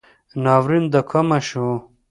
ناورین 0.43 0.85
دکومه 0.93 1.39
شو 1.47 1.65